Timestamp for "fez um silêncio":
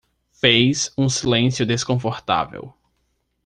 0.31-1.63